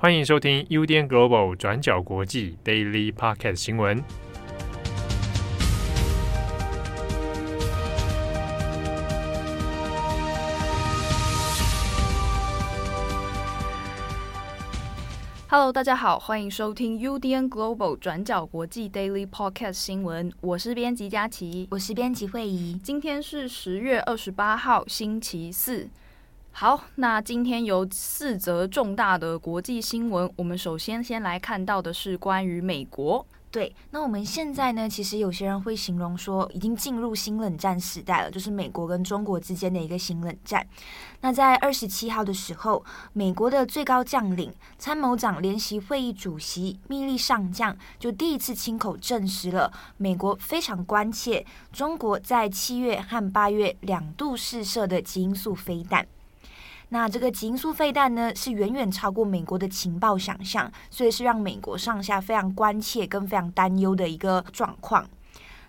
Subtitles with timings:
[0.00, 4.00] 欢迎收听 UDN Global 转角国际 Daily Podcast 新闻。
[15.48, 20.32] Hello，大家好，欢迎收听 UDN Global 转角国际 Daily Podcast 新闻。
[20.40, 22.78] 我是编辑佳琪，我是编辑惠仪。
[22.84, 25.88] 今天是十月二十八号，星期四。
[26.60, 30.28] 好，那今天有四则重大的国际新闻。
[30.34, 33.24] 我们首先先来看到的是关于美国。
[33.48, 40.66] 对，那我们现在呢，其实有些人会形容说，已经进入新冷战时代了，就是美国跟中国之间的一个新冷战。
[41.20, 56.04] 那在二十七号的时候，美国的最高将领、参谋长联席会议主席密利上将就第一次亲口证实了，美国非常关切中国在七月和八月两度试射的基因素飞弹。
[56.90, 65.06] 那这个极音速飞弹呢，是远远超过美国的情报想象，所以是让美国上下非常关切跟非常担忧的一个状况。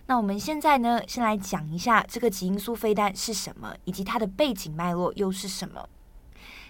[0.06, 5.86] 那我们现在呢，先来讲一下这个极音速飞弹是什么，以及它的背景脉络又是什么。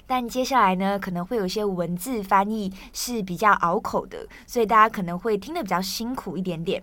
[0.07, 6.83] 但接下来呢，可能会有一些文字翻译是比较拗口的，所以大家可能会听得比较辛苦一点点。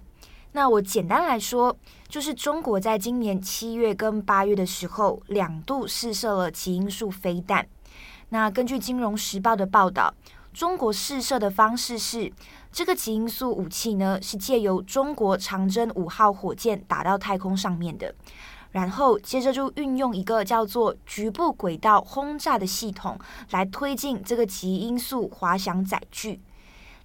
[0.58, 1.77] 那我简单来说，
[2.09, 7.67] 就是中国在今年七月跟八月的时候，两度试射了极音速飞弹。
[8.30, 10.11] 那根据《金融时报》的报道，
[10.52, 12.33] 中国试射的方式是，
[12.72, 18.16] 这个极音速武器呢，是借由中国长征五号火箭打到太空上面的，
[18.72, 23.16] 然后接着就运用一个叫做局部轨道轰炸的系统
[23.52, 26.41] 来推进这个极音速滑翔载具。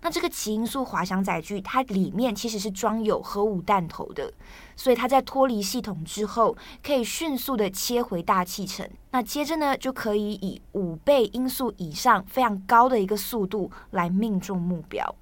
[0.03, 4.33] 那这个奇音速滑翔载具，它里面其实是装有核武弹头的，
[4.75, 8.89] 所以它在脱离系统之后，可以迅速的切回大气层。
[9.13, 15.15] 那接着呢，就可以以五倍音速以上非常高的一个速度来命中目标。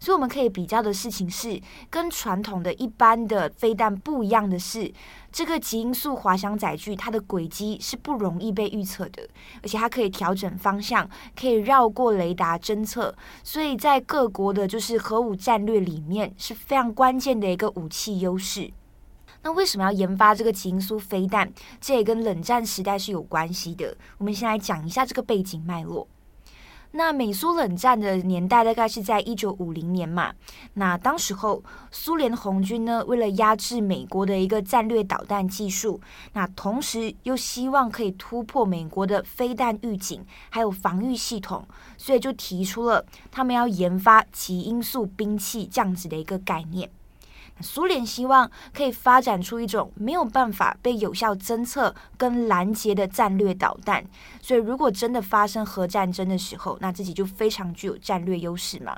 [0.00, 4.90] 所以我们可以比较的事情是，跟传统的一般的飞弹不一样的是，
[5.30, 9.28] 这个极音速滑翔载具它的轨迹是不容易被预测的，
[9.62, 18.70] 而且它可以调整方向，可以绕过雷达侦测，所以在各国的就是核武战略里面是非常关键的一个武器优势。
[19.42, 21.52] 那为什么要研发这个极音速飞弹？
[21.80, 23.96] 这也跟冷战时代是有关系的。
[24.18, 26.08] 我们先来讲一下这个背景脉络。
[26.92, 30.32] 那美苏冷战的年代大概是在一九五零年嘛。
[30.74, 36.00] 那当时候苏联红军呢，为了压制美国的一个战略导弹技术，
[36.32, 46.90] 那同时又希望可以突破美国的飞弹预警还有防御系统，所以就提出了他们要研发极音速兵器这样子的一个概念。
[47.62, 54.04] 苏联希望可以发展出一种没有办法被有效侦测跟拦截的战略导弹，
[54.40, 58.96] 所以如果真的发生核战争的时候，那自己就非常具有战略优势嘛。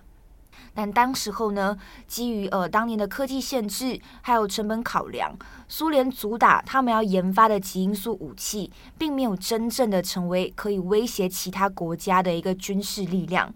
[0.75, 5.37] 但当时候呢，基于呃当年的科技限制还有成本考量，
[5.69, 13.53] 苏联主打他们要研发的极音速武器，并没有真正的成为可以威胁其他国家的一个军事力量。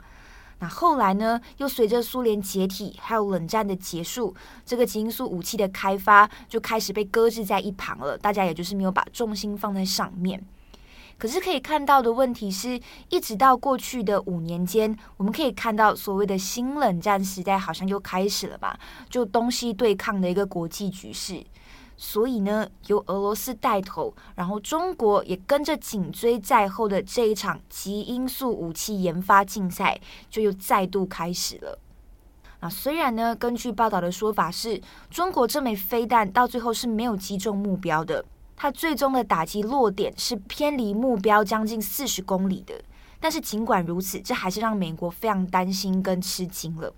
[0.58, 4.34] 那后来呢，又随着苏联解体，还有冷战的结束，
[4.64, 8.16] 这个极音速武器的开发就开始被搁置在一旁了。
[8.16, 10.42] 大家也就是没有把重心放在上面。
[11.18, 18.78] 可是可以看到的问题是，一直到过去的五年间，我们可以看到所谓的新冷战时代好像又开始了吧？
[19.08, 21.42] 就东西对抗的一个国际局势。
[21.96, 29.98] 所以呢，由俄罗斯带头，然后中国也跟着紧追在后的这一场极音速武器研发竞赛
[30.28, 31.78] 就又再度开始了。
[32.60, 34.80] 那虽然呢，根据报道的说法是，
[35.10, 38.24] 中国这枚飞弹到最后是没有击中目标的，
[38.56, 42.74] 它最终的打击落点是偏离目标将近四十公里的。
[43.18, 46.92] 但是尽管如此，这还是让美国非常担心跟吃惊了。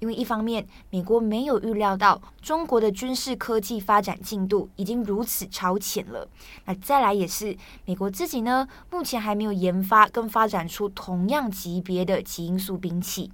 [0.00, 6.28] 因为一方面，美国没有预料到中国的军事科技发展进度已经如此超前了。
[6.64, 13.30] 那再来也是美国自己呢，目前还没有研发跟发展出同样级别的极音速兵器。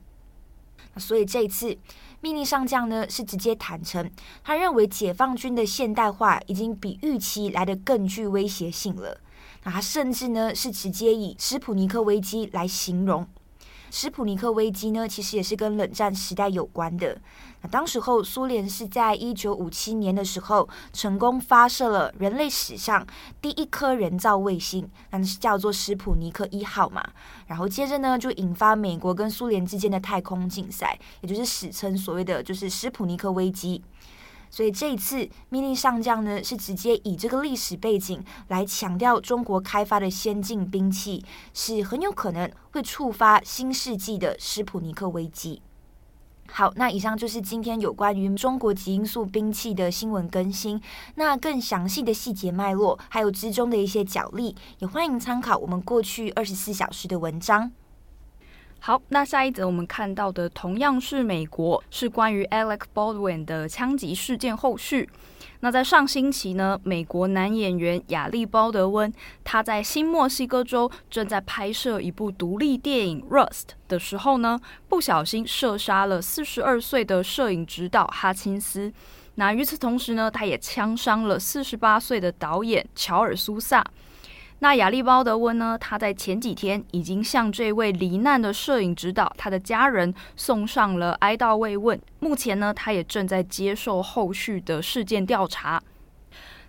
[0.97, 1.77] 所以这一次，
[2.21, 4.11] 命令上将呢是直接坦承，
[4.43, 9.21] 他认为解放军的现代化已经比预期来得更具威胁性了。
[9.65, 13.27] 那他甚至呢是直接以史普尼克危机来形容。
[13.91, 17.19] 史普尼克危机呢，其实也是跟冷战时代有关的。
[17.63, 23.07] 那当时候，苏联是在一九五七年的时候，成功发射了人类史上
[23.41, 27.03] 第一颗人造卫星，那是叫做史普尼克一号嘛。
[27.47, 33.83] 然后接着呢，就引发美国跟苏联之间的太空竞赛，也就是史称所谓的就是史普尼克危机。
[34.51, 45.61] 所以这一次命令上将呢，是直接以这个历史背景来强调中国开发的先进兵器是很有可能会触发新世纪的斯普尼克危机。
[46.49, 50.81] 好，那以上就是今天有关于中国极音速兵器的新闻更新。
[51.17, 57.73] 那更详细的细节脉络，还有之中的一些角力，也欢迎参考我们过去二十四小时的文章。
[58.87, 65.11] 好，那下一则我们看到的同样是美国，是关于 Alec Baldwin 的枪击事件后续。
[65.59, 69.13] 那在上星期呢，美国男演员亚历鲍德温，
[69.43, 73.51] 他在新墨西哥州正在拍摄一部独立电影《Rust》
[73.89, 78.93] 的时候呢，不小心射杀了四十二岁的摄影指导哈钦斯。
[79.35, 83.85] 那与此同时呢，他也枪伤了四十八岁的导演乔尔苏萨。
[84.61, 85.77] 那亚历鲍德温呢？
[85.79, 92.01] 他在前几天已经向这位罹难的摄影指导他的家人送上了哀悼慰问。
[92.21, 95.83] 目前呢，他也正在接受后续的事件调查。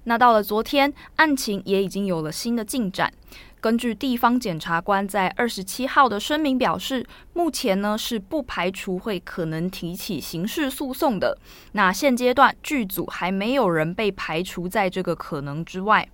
[0.04, 3.12] 那到了昨天，案情也已经有了新的进展。
[3.60, 11.38] 根据地方检察官在二十七号的声明表示，目前呢是不排除会可能提起刑事诉讼的。
[11.72, 16.08] 那现阶段剧组还没有人被排除在这个可能之外。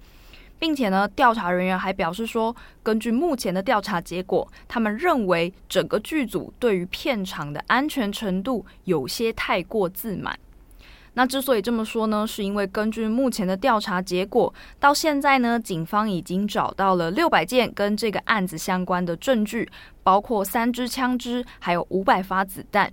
[0.60, 10.38] 并且呢，调查人员还表示说，根据目前的调查结果，他们认为整个剧组对于片场的安全程度有些太过自满。
[11.16, 19.70] 那之所以这么说呢，是因为根据目前的调查结果，到现在呢，警方已经找到了六百件跟这个案子相关的证据，
[20.02, 22.92] 包括三支枪支，还有五百发子弹。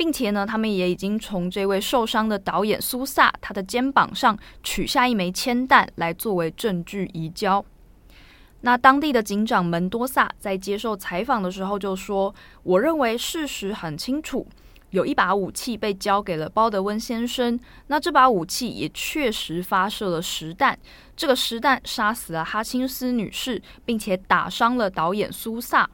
[0.00, 7.62] 并且呢，他们也已经从这位受伤的导演苏萨他的肩膀上取下一枚铅弹来作为证据移交。
[8.62, 14.46] 那当地的警长门多萨在接受采访的时候就说：“我认为事实很清楚，
[14.88, 17.60] 有一把武器被交给了鲍德温先生。
[17.88, 20.78] 那这把武器也确实发射了实弹，
[21.14, 25.90] 这个实弹杀死了哈钦斯女士，并且打伤了导演苏萨。”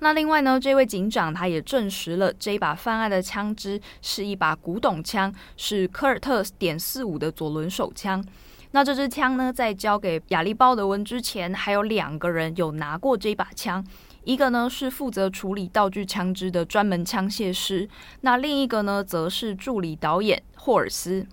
[0.00, 8.24] 那另外呢，这位警长他也证实了这一把犯案的枪支是一把古董枪，是科尔特点四五的左轮手枪。
[8.72, 13.84] 那这支枪呢，在交给亚历鲍德温之前，还有两个人有拿过这把枪，
[14.24, 17.88] 一个呢是负责处理道具枪支的专门枪械师，
[18.22, 21.26] 那另一个呢则是助理导演霍尔斯。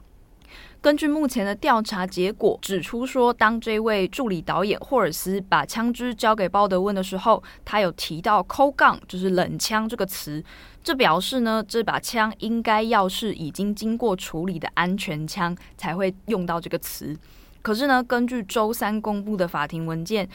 [0.81, 10.41] 根据目前的调查结果指出说，当这位助理导演霍尔斯把枪支交给鲍德温的时候，他有提到 “cold gun”，就是冷枪这个词，
[10.81, 17.13] 这表示呢，这把枪应该要是已经经过处理的安全枪才会用到这个词。
[17.61, 20.29] 可是呢，根据周三公布的法庭文件，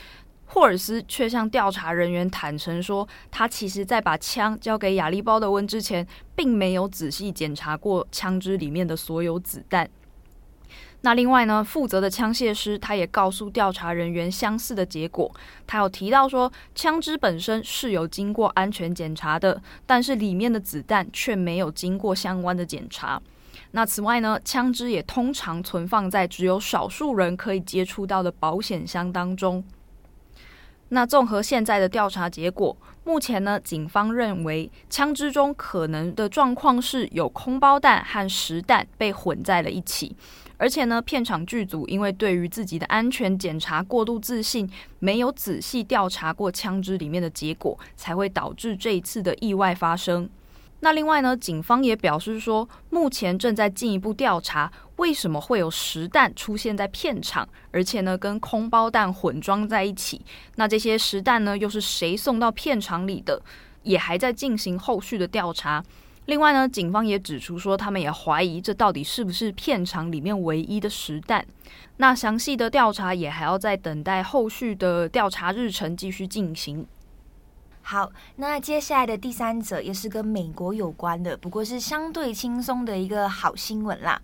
[0.44, 6.06] 霍尔斯却向调查人员坦诚说，他其实在把枪交给亚历鲍德温之前，
[6.36, 9.88] 并没有仔细检查过枪支里面的所有子弹。
[11.04, 15.30] 那另外呢，负责的枪械师他也告诉调查人员相似的结果。
[15.66, 23.20] 他有提到说，枪支本身是有经过安全检查的，但是里面的子弹却没有经过相关的检查。
[23.72, 29.62] 那此外呢，枪支也通常存放在只有少数人可以接触到的保险箱当中。
[30.88, 32.74] 那综合现在的调查结果，
[33.04, 40.16] 目前呢，警方认为枪支中可能的状况是有空包弹和实弹被混在了一起，
[40.56, 50.28] 而且呢，片场剧组因为对于自己的安全检查过度自信，没有仔细调查过枪支里面的结果，才会导致这一次的意外发生。
[50.80, 60.20] 那另外呢，警方也表示说，目前正在进一步调查为什么会有实弹出现在片场，而且呢跟空包弹混装在一起。
[60.56, 63.40] 那这些实弹呢又是谁送到片场里的，
[63.82, 65.82] 也还在进行后续的调查。
[66.26, 71.44] 另外呢，警方也指出说，他们也怀疑这到底是不是片场里面唯一的实弹。
[71.98, 76.86] 那详细的调查也还要再等待后续的调查日程继续进行。
[77.82, 84.18] 好，那接下来的第三者也是跟美国有关的，不过是相对轻松的一个好新闻啦。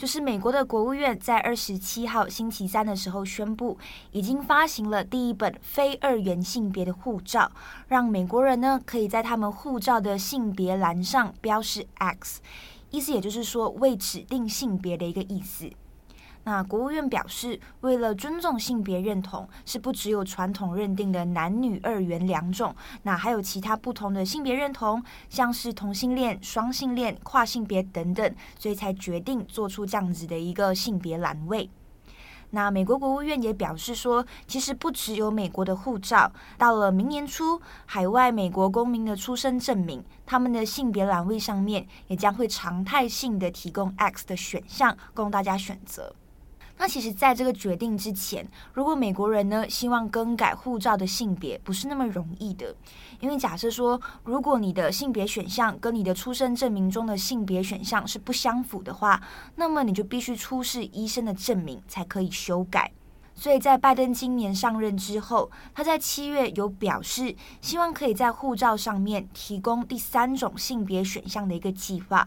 [0.00, 3.76] 就是美国的国务院在二十七号星期三的时候宣布，
[4.12, 7.52] 已经发行了第一本非二元性别的护照，
[7.86, 12.40] 让美国人呢可以在他们护照的性别栏上标示 X，
[12.90, 15.70] 意思也就是说未指定性别的一个意思。
[16.44, 31.70] 那国务院表示，为了尊重性别认同，是不只有传统认定的男女二元两种，那还有其他不同的性别认同，像是同性恋、双性恋、跨性别等等，所以才决定做出这样子的一个性别栏位。
[32.52, 46.12] 那美国国务院也表示说，其实不只有美国的护照，到了明年初，海外美国公民的出生证明，他们的性别栏位上面也将会常态性的提供 X 的选项供大家选择。
[46.80, 52.74] 那其实，在这个决定之前，如果美国人呢希望更改护照的性别，不是那么容易的。
[53.20, 59.22] 因为假设说，如果你的性别选项跟你的出生证明中的性别选项是不相符的话，
[59.56, 62.90] 那么你就必须出示医生的证明才可以修改。
[63.34, 72.26] 所以在拜登今年上任之后，他在七月有表示，希望可以在护照上面提供第三种性别选项的一个计划。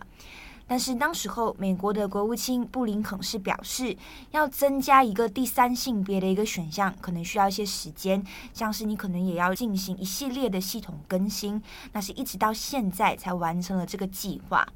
[0.66, 3.96] 但是当时候，美国的国务卿布林肯是表示，
[4.32, 14.68] 要增加一个第三性别的一个选项，可能需要一些时间，像是你可能也要进行一系列的系统更新，那是一直到现在才完成了这个计划。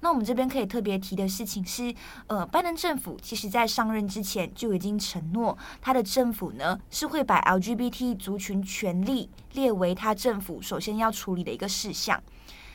[0.00, 1.94] 那我们这边可以特别提的事情是，
[2.26, 12.20] 呃，拜登政府其实在上任之前就已经承诺，他的政府呢是会把 LGBT 族群权利列为他政府首先要处理的一个事项。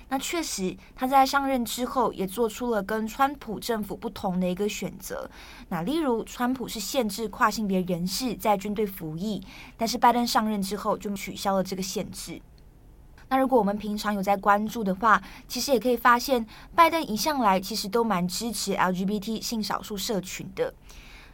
[0.10, 5.30] 那确实，他在上任之后也做出了跟川普政府不同的一个选择。
[5.68, 9.44] 那例如，川普是限制跨性别人士在军队服役，
[9.76, 12.42] 但是拜登上任之后就取消了这个限制。
[13.30, 20.74] 那如果我们平常有在关注的话，其实也可以发现，拜登一向来其实都蛮支持 LGBT 性少数社群的。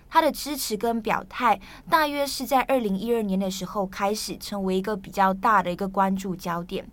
[0.09, 6.87] 他的支持跟表态，大约是在二零一二年的时候开始成为一个比较大的一个关注焦点。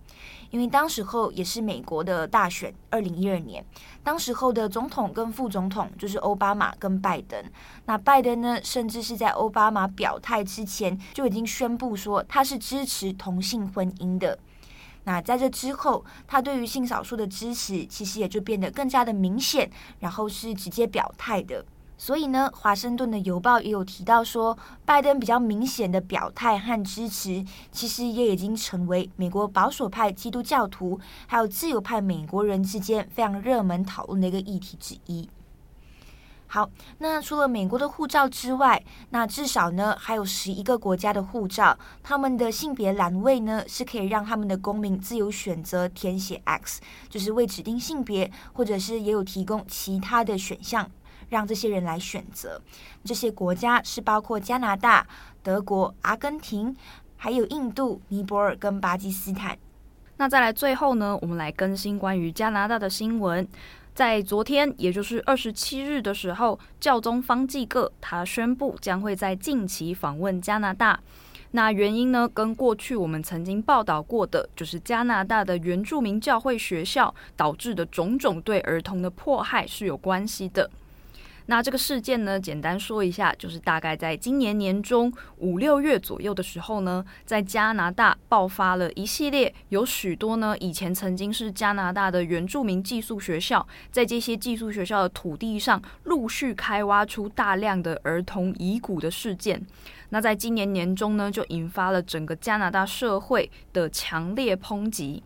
[0.50, 3.64] 因为当时候也是美国的大选，二零一二年，
[4.02, 7.42] 当时候的总统跟副总统就是奥巴马跟拜登。
[7.86, 14.38] 那拜登呢，甚至是在奥巴马表态之前就已经宣布说他是支持同性婚姻的。
[15.04, 21.64] 那在这之后，他对于性少数的支持其实也就变得更加的明显，然后是直接表态的。
[22.02, 35.28] 所以呢，华盛顿的邮报也有提到说，拜登比较明显的表态和支持，其实也已经成为美国保守派基督教徒还有自由派美国人之间非常热门讨论的一个议题之一。
[36.46, 46.80] 好，那除了美国的护照之外，那至少呢还有十一个国家的护照，他们的性别栏位呢是可以让他们的公民自由选择填写 X，
[47.10, 50.90] 就是未指定性别，或者是也有提供其他的选项。
[51.30, 52.60] 让这些人来选择，
[53.02, 55.06] 这些国家是包括加拿大、
[55.42, 56.76] 德国、阿根廷，
[57.16, 59.56] 还有印度、尼泊尔跟巴基斯坦。
[60.18, 63.48] 那再来最后呢，我们来更新关于加拿大的新闻。
[63.94, 71.00] 在昨天，也就是二十七日的时候，教宗方济各他宣布将会在近期访问加拿大。
[71.52, 80.70] 那原因呢，跟过去我们曾经报道过的，就是加拿大的原住民教会学校导致的种种对儿童的迫害是有关系的。
[81.50, 99.60] 那这个事件呢，简单说一下，就是大概在今年年中五六月左右的时候呢，在加拿大爆发了一系列有许多呢以前曾经是加拿大的原住民寄宿学校，在这些寄宿学校的土地上陆续开挖出大量的儿童遗骨的事件。
[100.10, 105.20] 那在今年年中呢，就引发了整个加拿大社会的强烈抨击。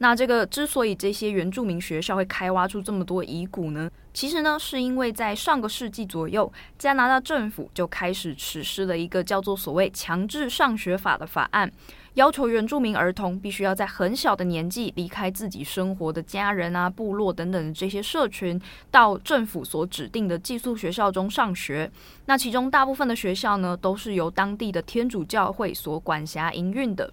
[0.00, 11.68] 那这个之所以这些原住民学校会开挖出这么多遗骨呢，其实呢是因为在上个世纪左右，加拿大政府就开始实施了一个叫做所谓强制上学法的法案，
[12.14, 18.60] 要求原住民儿童必须要在很小的年纪离开自己生活的家人啊、部落等等这些社群，
[18.92, 21.90] 到政府所指定的寄宿学校中上学。
[22.26, 27.12] 那其中大部分的学校呢，都是由当地的天主教会所管辖营运的。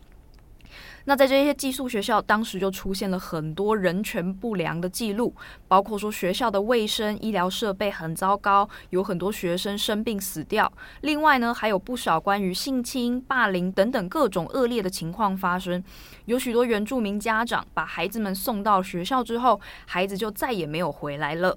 [1.07, 5.35] 那在这些寄宿学校，当时就出现了很多人权不良的记录，
[5.67, 10.71] 包括说学校的卫生、医疗设备很糟糕，有很多学生生病死掉。
[11.01, 15.83] 另外呢，还有不少关于性侵、霸凌等等各种恶劣的情况发生。
[16.25, 21.55] 有许多原住民家长把孩子们送到学校之后，孩子就再也没有回来了。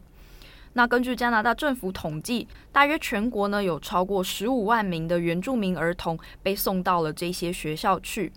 [0.74, 8.30] 那根据加拿大政府统计，大约全国呢有超过十五万名的原住民儿童被送到了这些学校去。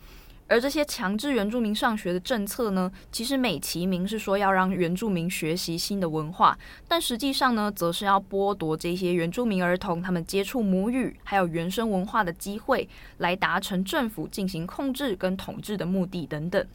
[0.52, 12.90] 而这些强制原住民上学的政策呢，其实美其名是说要让原住民学习新的文化，但实际上呢，则是要剥夺这些原住民儿童他们接触母语还有原生文化的机会，
[13.20, 16.68] 来达成政府进行控制跟统治的目的等等。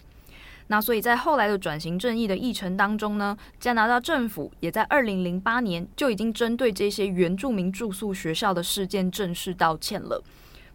[0.68, 10.24] 那所以在后来的转型正义的议程当中呢，加拿大政府也在二零零八年就已经针对这些原住民住宿学校的事件正式道歉了。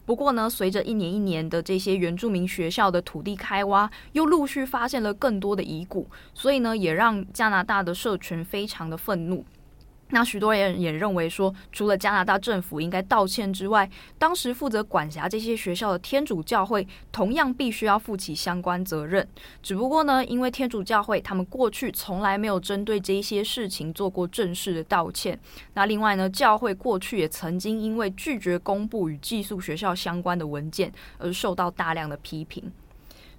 [0.04, 9.44] 不过呢，随着一年一年的这些原住民学校的土地开挖，又陆续发现了更多的遗骨，所以呢，也让加拿大的社群非常的愤怒。
[10.12, 19.26] 那许多人也认为说，除了加拿大政府应该道歉之外，当时负责管辖这些学校的天主教会同样必须要负起相关责任。
[19.62, 25.38] 只不过呢，因为天主教会他们过去从来没有针对这些事情做过正式的道歉。
[25.74, 32.70] 那另外呢，教会过去也曾经因为拒绝公布与寄宿学校相关的文件而受到大量的批评。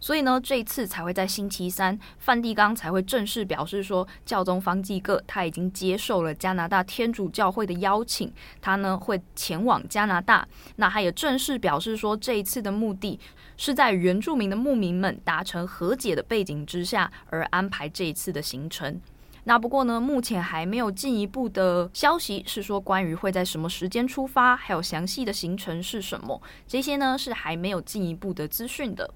[0.04, 8.30] 所以呢，这一次才会在星期三，梵蒂冈才会正式表示说，教宗方济各他已经接受了加拿大天主教会的邀请，
[8.60, 10.46] 他呢会前往加拿大。
[10.76, 13.18] 那他也正式表示说，这一次的目的
[13.56, 19.00] 是在原住民的牧民们达成和解的背景之下而安排这一次的行程。
[19.46, 29.10] 那不过呢，目前还没有进一步的消息，是说关于会在什么时间出发，还有详细的行程是什么，这些呢是还没有进一步的资讯的。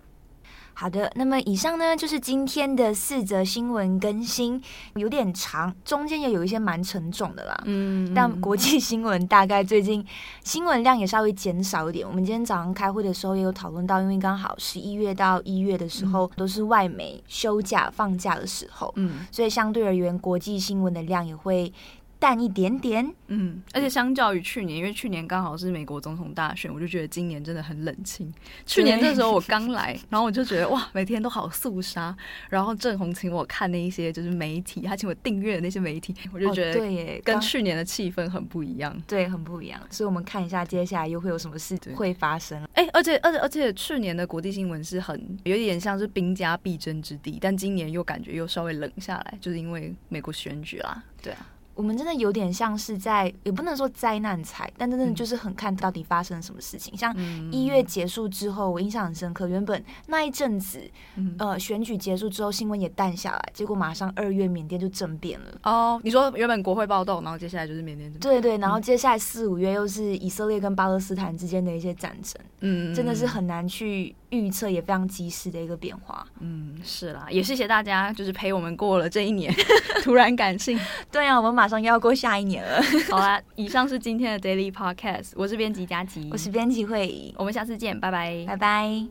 [0.79, 4.61] 好的，那么以上呢就是今天的四则新闻更新，
[4.93, 7.63] 有点长，中间也有一些蛮沉重的啦。
[7.65, 10.05] 嗯，但国际新闻大概最近
[10.43, 12.07] 新闻量也稍微减少一点。
[12.07, 21.73] 我们今天早上开会的时候也有讨论到，因为刚好十一月到一月的时候都是外媒休假放假的时候，嗯，所以相对而言，国际新闻的量也会。
[22.19, 28.33] 淡一点点，嗯，而且相较于去年，因为去年刚好是美国总统大选，我就觉得今年真的很冷清。
[28.65, 32.15] 去年这时候我刚来，然后我就觉得哇，每天都好肃杀。
[32.49, 39.79] 然后郑红请我看那一些就是媒体，他请我订阅的那些媒体，我就觉得对耶，跟去年的气氛很不一样，对，很不一样。
[39.89, 42.61] 所以我们看一下接下来又会有什么事会发生。
[42.73, 51.45] 哎、欸，而且而且而且去年的国际新闻是很有点像是兵家必争之地，但今年又感觉又稍微冷下来，就是因为美国选举啦，对啊。
[51.77, 56.91] 我们真的有点像是在，也不能说灾难财，但真的就是很看到底发生了什么事情。
[56.95, 57.15] 嗯、像
[57.51, 59.47] 一月结束之后，我印象很深刻。
[59.47, 60.81] 原本那一阵子，
[61.15, 65.45] 嗯、呃，选举结束之后，新闻也淡下来，结果马上二月缅甸就政变了。
[65.63, 68.11] 哦，你说原本国会暴动，然后接下来就是缅甸。
[68.13, 72.41] 对对，然后接下来四五月又是以色列跟巴勒斯坦之间的一些战争。
[72.61, 76.25] 嗯，真的是很难去预测，也非常及时的一个变化。
[76.39, 79.53] 嗯，是啦，也谢谢大家，就是陪我们过了这一年。
[80.03, 80.79] 突然感性，
[81.11, 82.81] 对啊，我们马上又要过下一年了。
[83.11, 89.05] 好啦，以上是今天的 Daily Podcast，我是编辑佳琪，我是编辑慧仪，我们下次见，拜拜，拜拜。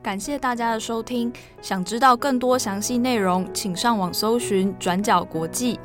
[0.00, 5.80] 感谢大家的收听，想知道更多详细内容，请上网搜寻转角国际。